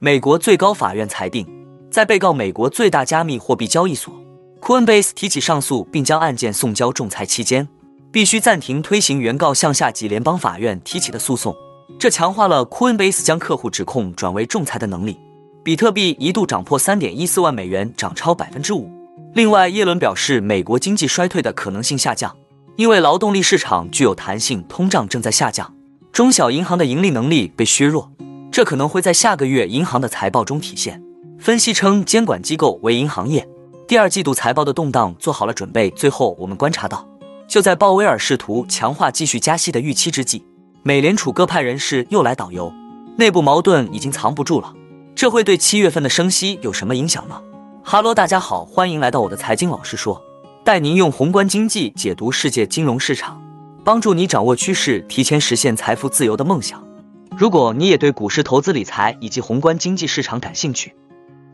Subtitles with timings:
[0.00, 1.44] 美国最高法院裁定，
[1.90, 4.14] 在被告美国最大加密货币交易所
[4.60, 7.68] Coinbase 提起上诉并将案件送交仲裁期间，
[8.12, 11.52] 必须暂停推行原告向下级联邦法院提起的诉讼。
[11.98, 15.18] 这强化了 Coinbase 将客户指控转为仲裁的能力。
[15.64, 18.88] 比特币一度涨破三点一四万美元，涨超百分之五。
[19.34, 22.36] 另外，耶伦表示，美国经济衰退的可能性下降，
[22.76, 25.74] 因为劳动力市场具有弹性，通胀正在下降，
[26.12, 28.12] 中小银行的盈利能力被削弱。
[28.50, 31.02] 这可能会在下个月银行的财报中体现。
[31.38, 33.46] 分析称，监管机构为银行业
[33.86, 35.88] 第二季度财报的动荡做好了准备。
[35.90, 37.06] 最后，我们观察到，
[37.46, 40.44] 就在鲍威尔试图强化继续加息的预期之际，
[40.82, 42.72] 美联储各派人士又来导游，
[43.16, 44.74] 内部矛盾已经藏不住了。
[45.14, 47.40] 这会对七月份的升息有什么影响呢？
[47.84, 50.20] 哈喽，大家好，欢迎来到我的财经老师说，
[50.64, 53.40] 带您用宏观经济解读世界金融市场，
[53.84, 56.87] 帮助你掌握趋势，提前实现财富自由的梦想。
[57.36, 60.94] 如果你也对股市投资理财以及宏观经济市场感兴趣，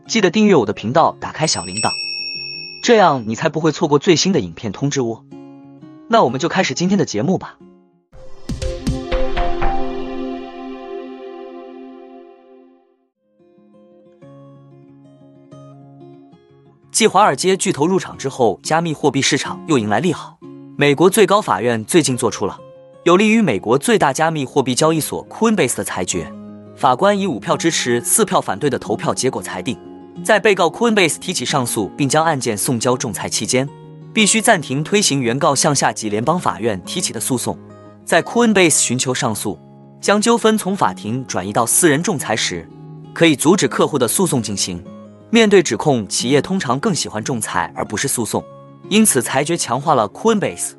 [0.07, 1.91] 记得订阅我的频道，打开小铃铛，
[2.81, 5.23] 这样你才不会错过最新的影片通知哦。
[6.07, 7.57] 那我们就开始今天的节目吧。
[16.91, 20.39] 继华尔街巨头入场之后，加密货币市场又迎来利好。
[20.77, 22.59] 美国最高法院最近做出了。
[23.05, 26.27] 有利于美国最大加密货币交易所 Coinbase 的裁决，
[26.75, 29.77] 法官以五票支持、四票反对的投票结果裁定，
[30.23, 33.69] 在被告 Coinbase 提起上诉并将案件送交仲裁期间，
[34.11, 37.55] 必须暂停推行原告向下级联邦法院提起的诉讼。
[38.03, 39.59] 在 Coinbase 寻求上诉，
[40.01, 42.67] 将纠纷从法庭转移到私人仲裁时，
[43.13, 44.83] 可以阻止客户的诉讼进行。
[45.29, 48.43] 面对指控，企业通常更喜欢仲裁而不是诉讼，
[48.89, 50.71] 因此裁决强化了 Coinbase。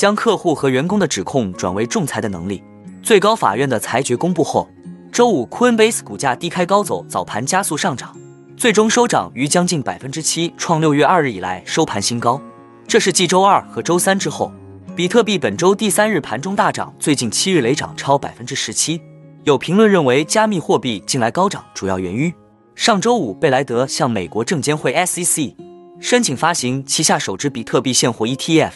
[0.00, 2.64] 将客户和员工的指控转为仲裁的能力。
[3.02, 4.66] 最高法院的裁决公布后，
[5.12, 8.16] 周五 Coinbase 股价低开高走，早盘加速上涨，
[8.56, 12.40] 最终收涨逾将近百分之七，创六月二日以来收盘新高。
[12.88, 14.50] 这是继周二和周三之后，
[14.96, 18.98] 比特币本周第三日盘中大涨，最近七日累涨超百分之十七。
[19.44, 22.32] 有评论认为，加密货币近来高涨主要源于
[22.74, 25.54] 上周五贝莱德向美国证监会 SEC
[26.00, 28.70] 申请发行旗下首支比特币现货 ETF。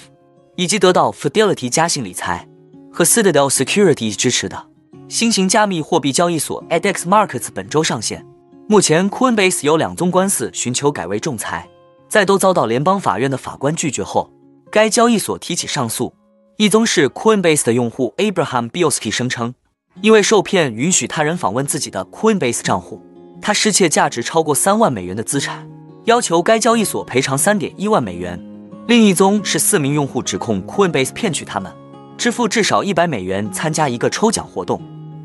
[0.57, 2.49] 以及得到 Fidelity 加信理财
[2.93, 4.67] 和 Citadel Securities 支持的
[5.09, 8.25] 新型加密货币交易所 Adex Markets 本周上线。
[8.69, 11.69] 目前 Coinbase 有两宗官司寻求改为仲裁，
[12.09, 14.31] 在都遭到联邦法院的法官拒绝后，
[14.71, 16.15] 该交易所提起上诉。
[16.57, 19.55] 一宗是 Coinbase 的用户 Abraham Bielski 声称，
[20.01, 23.03] 因为受骗允许他人访问自己的 Coinbase 账户，
[23.43, 25.69] 他失窃价值超过三万美元的资产，
[26.05, 28.41] 要求该交易所赔偿三点一万美元。
[28.87, 31.72] 另一宗是四名用户指控 Coinbase 骗取他们
[32.19, 34.81] 支付至少一百美元参加一个抽奖活动，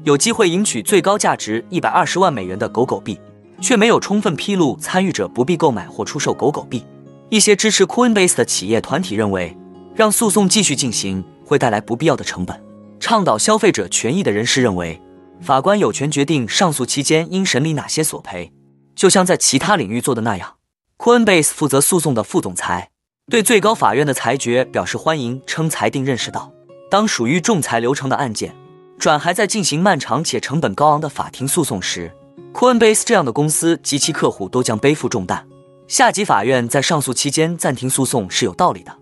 [0.05, 3.19] 有机会赢取最高价值一百二十万美元的狗狗币，
[3.59, 6.85] 却没有充分披露参与者不必购买或出售狗狗币。
[7.29, 9.55] 一些支持 Coinbase 的企业团体认为，
[9.93, 12.59] 让诉讼继续进行会带来不必要的成本。
[12.97, 14.99] 倡导消费者权益的人士认为，
[15.41, 18.53] 法官有权决定上诉期间应审理哪些索赔，
[18.95, 20.55] 就像在其他领域做的那样。
[20.97, 22.89] Coinbase 负责诉讼的副总裁。
[23.29, 26.51] 对最高法院的裁决表示欢迎，称裁定认识到，
[26.89, 28.55] 当属于仲裁流程的案件
[28.97, 32.11] 转还在进行漫长且成本高昂的法庭诉讼时
[32.55, 35.45] ，Coinbase 这样的公司及其客户都将背负重担。
[35.87, 38.97] 下级法院在上诉期间暂停诉讼是有道理的。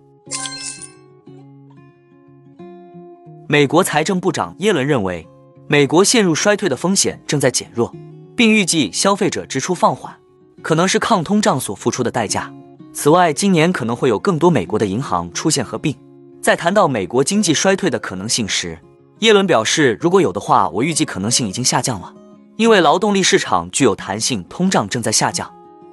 [3.47, 5.25] 美国财政部长耶伦认为，
[5.67, 7.95] 美国陷入衰退的风险正在减弱，
[8.35, 10.13] 并预计消费者支出放缓
[10.61, 12.53] 可能是抗通胀所付出的代价。
[12.99, 15.95] 此外，今年可能会有更多美国的银行出现合并。
[16.41, 18.79] 在谈到美国经济衰退的可能性时，
[19.19, 22.11] 耶伦表示，如果有的话，我预计可能性已经下降了，
[22.55, 25.47] 因为劳动力市场具有弹性，通胀正在下降。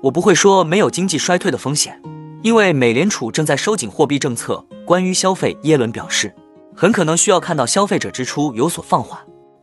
[0.05, 2.01] 我不会说没有经济衰退的风险，
[2.41, 4.65] 因为美联储正在收紧货币政策。
[4.87, 6.35] 关于消费，耶伦表示，
[6.75, 9.21] 很可能需要看到消费者支出有所放缓，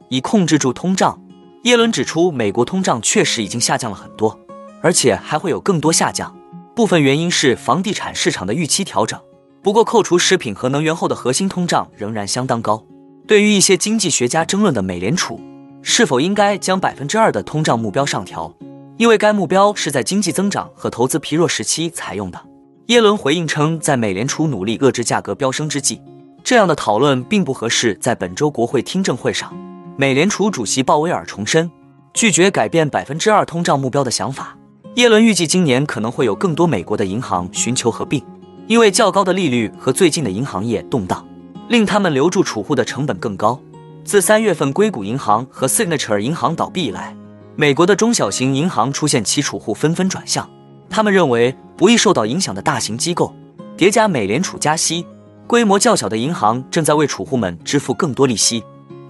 [0.09, 1.19] 以控制住通胀。
[1.63, 4.39] 耶伦指出，美国通胀确实已经下降了很多，
[4.83, 6.37] 而且还会有更多下降。
[6.75, 9.19] 部分原因是房地产市场的预期调整，
[9.61, 12.83] 不过扣除食品和能源后的核心通胀仍然相当高。
[13.27, 15.39] 对于一些经济学家争论的美联储
[15.81, 18.53] 是否应该将百分之二的通胀目标上调，
[18.97, 22.41] 因为该目标是在经济增长和投资疲弱时期采用的，
[22.87, 26.01] 耶伦回应称，在美联储努力遏制价格飙升之际，
[26.43, 27.93] 这样的讨论并不合适。
[27.95, 29.53] 在本周国会听证会上，
[29.97, 31.69] 美联储主席鲍威尔重申
[32.13, 34.57] 拒绝改变百分之二通胀目标的想法。
[34.95, 38.21] 耶伦预计今年可能会有更多美国的银行寻求合并，
[38.67, 41.25] 因为较高的利率和最近的银行业动荡，
[41.69, 43.57] 令他们留住储户的成本更高。
[44.03, 47.15] 自三月份硅谷银行和 Signature 银行倒闭以来，
[47.55, 50.49] 美国的中小型银行出现其储户纷纷转向，
[50.89, 53.33] 他们认为不易受到影响的大型机构
[53.77, 55.05] 叠加美联储加息，
[55.47, 58.61] 规模较小的银行正在为储户们支付更多利息。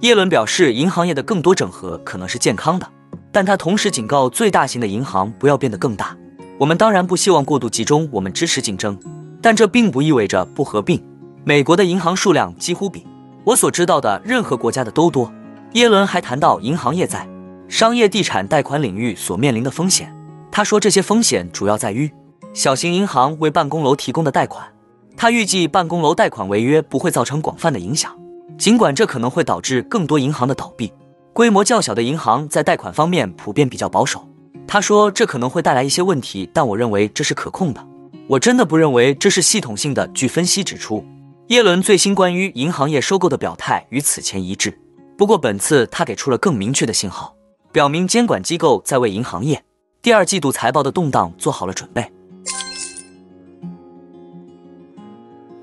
[0.02, 2.88] 耶伦表示，银行业的更多整合可能是健康的，
[3.30, 6.16] 但他同时警告最大型的银行不要变得更大。
[6.58, 8.98] 我们当然不希望过度集中，我们支持竞争，
[9.40, 11.02] 但这并不意味着不合并。
[11.44, 13.06] 美国的银行数量几乎比
[13.44, 15.32] 我所知道的任何国家的都多。
[15.72, 17.26] 耶伦还谈到银行业在
[17.68, 20.14] 商业地产贷款领域所面临的风险。
[20.50, 22.12] 他说，这些风险主要在于
[22.52, 24.66] 小型银行为办公楼提供的贷款。
[25.16, 28.12] 他预计办公楼贷款违约不会造成广泛的影响。
[28.58, 30.92] 尽管这可能会导致更多银行的倒闭，
[31.32, 34.28] 规模较小的银行在贷款方面普遍比较保守。
[34.66, 37.82] 他说这可能会带来一些问题，但我认为这是可控的。
[38.28, 40.06] 我真的不认为这是系统性的。
[40.08, 41.04] 据分析指出，
[41.48, 44.78] 耶伦最新关于银行业收购的表态与此前一致。
[45.16, 47.34] 不过本次他给出了更明确的信号，
[47.72, 49.62] 表明监管机构在为银行业
[50.02, 52.12] 第二季度财报的动荡做好了准备。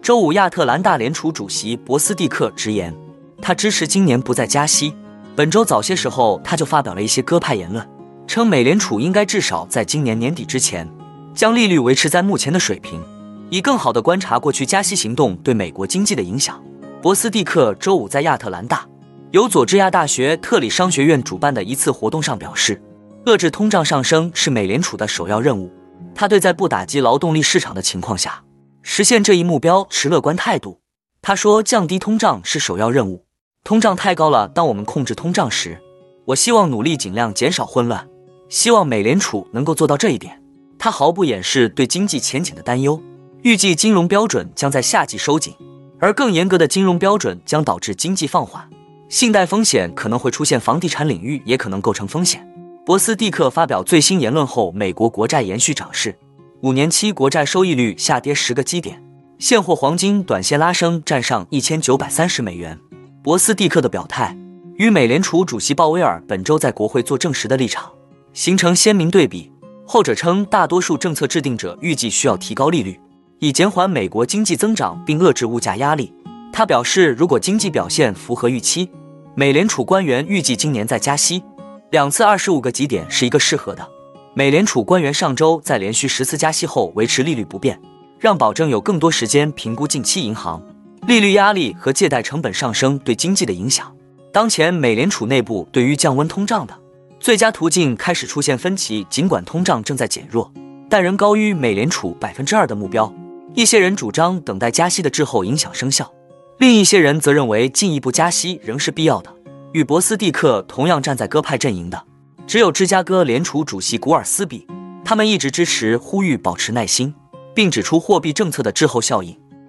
[0.01, 2.95] 周五，亚特兰大联储主席博斯蒂克直言，
[3.39, 4.93] 他支持今年不再加息。
[5.35, 7.87] 本周早些时候，他就发表了一些鸽派言论，
[8.27, 10.87] 称美联储应该至少在今年年底之前
[11.33, 13.01] 将利率维持在目前的水平，
[13.49, 16.61] 以更好地观察过去加息行动对美国经济的影响。
[17.01, 18.85] 博斯蒂克周五在亚特兰大
[19.31, 22.81] 由佐治亚大学特里商学院主办的一次活动上表示，
[23.25, 25.71] 遏制通胀上升是美联储的首要任务。
[26.13, 28.43] 他对在不打击劳动力市场的情况下。
[28.81, 30.81] 实现这一目标持乐观态度。
[31.21, 33.25] 他说：“降低通胀是首要任务，
[33.63, 34.47] 通胀太高了。
[34.47, 35.79] 当我们控制通胀时，
[36.25, 38.07] 我希望努力尽量减少混乱，
[38.49, 40.41] 希望美联储能够做到这一点。”
[40.79, 43.01] 他毫不掩饰对经济前景的担忧，
[43.41, 45.53] 预计金融标准将在夏季收紧，
[45.99, 48.65] 而更严格的金融标准将导致经济放缓，
[49.09, 52.49] 信贷风险可能会出现，房地产领域也可能构成风险。
[52.85, 56.17] 博斯蒂克发表最新言论后，美国国债延续涨势。
[56.61, 59.03] 五年期国债收益率下跌十个基点，
[59.37, 62.79] 现货黄金短线拉升，站上一千九百三十美元。
[63.21, 64.33] 博斯蒂克的表态
[64.75, 67.91] 与美联储主席鲍威尔本周在国会做证实的立场
[68.31, 69.51] 形成鲜明对比。
[69.85, 72.97] 后者称，大多数政策制定者预计需要提高利率，
[73.39, 76.13] 以减缓美国经济增长并遏制物价压力。
[76.53, 78.89] 他表示，如果经济表现符合预期，
[79.35, 81.43] 美联储官员预计今年再加息
[81.91, 83.85] 两次二十五个基点是一个适合的。
[84.33, 87.81] 美联储官员上周在连续十次加息后维持利率不变，
[88.17, 90.63] 让保证有更多时间评估近期银行
[91.07, 93.91] 利率压力和借贷成本上升对经济的影响。
[94.31, 96.77] 当前美联储内部对于降温通胀的
[97.19, 100.51] 最佳途径开始出现分歧，尽管通胀正在减弱，
[100.89, 103.11] 但仍高于美联储百分之二的目标。
[103.55, 106.13] 一些人主张等待加息的滞后影响生效，
[106.59, 109.33] 另一些人则认为进一步加息仍是必要的。
[109.73, 112.03] 与博斯蒂克同样站在鸽派阵营的。
[112.47, 114.65] 只有芝加哥联储主席古尔斯比，
[115.03, 117.13] 他们一直支持呼吁保持耐心，
[117.53, 119.37] 并指出货币政策的滞后效应